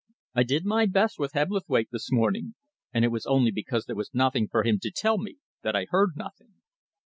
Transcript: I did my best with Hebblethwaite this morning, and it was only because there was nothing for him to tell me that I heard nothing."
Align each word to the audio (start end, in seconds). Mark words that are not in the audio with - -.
I 0.33 0.41
did 0.41 0.65
my 0.65 0.87
best 0.87 1.19
with 1.19 1.33
Hebblethwaite 1.33 1.89
this 1.91 2.11
morning, 2.11 2.55
and 2.91 3.05
it 3.05 3.09
was 3.09 3.27
only 3.27 3.51
because 3.51 3.85
there 3.85 3.95
was 3.95 4.15
nothing 4.15 4.47
for 4.47 4.63
him 4.63 4.79
to 4.79 4.89
tell 4.89 5.19
me 5.19 5.37
that 5.61 5.75
I 5.75 5.85
heard 5.91 6.13
nothing." 6.15 6.55